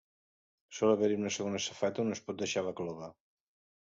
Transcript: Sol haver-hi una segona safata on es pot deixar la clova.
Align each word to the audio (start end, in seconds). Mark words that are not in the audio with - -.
Sol 0.77 0.93
haver-hi 0.93 1.17
una 1.19 1.31
segona 1.35 1.59
safata 1.65 2.01
on 2.05 2.13
es 2.15 2.21
pot 2.31 2.39
deixar 2.39 2.65
la 2.69 2.73
clova. 2.81 3.11